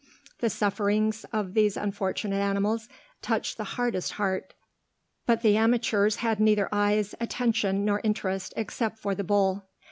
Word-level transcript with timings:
The 0.39 0.49
sufferings 0.49 1.25
of 1.31 1.53
these 1.53 1.77
unfortunate 1.77 2.39
animals 2.39 2.89
touched 3.21 3.57
the 3.57 3.63
hardest 3.77 4.13
heart; 4.13 4.55
but 5.27 5.43
the 5.43 5.55
amateurs 5.57 6.15
had 6.15 6.39
neither 6.39 6.67
eyes, 6.71 7.13
attention, 7.19 7.85
nor 7.85 8.01
interest, 8.03 8.51
except 8.57 8.97
for 8.97 9.13
the 9.13 9.23
bull. 9.23 9.67